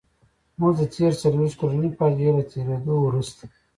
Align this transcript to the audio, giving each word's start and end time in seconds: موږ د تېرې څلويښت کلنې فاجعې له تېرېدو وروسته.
موږ 0.59 0.73
د 0.77 0.81
تېرې 0.93 1.15
څلويښت 1.21 1.57
کلنې 1.61 1.89
فاجعې 1.97 2.31
له 2.37 2.43
تېرېدو 2.51 2.93
وروسته. 3.01 3.43